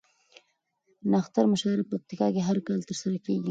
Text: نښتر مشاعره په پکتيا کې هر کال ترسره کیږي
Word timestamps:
نښتر 1.11 1.45
مشاعره 1.51 1.83
په 1.87 1.95
پکتيا 1.99 2.27
کې 2.33 2.41
هر 2.47 2.57
کال 2.67 2.79
ترسره 2.89 3.17
کیږي 3.25 3.49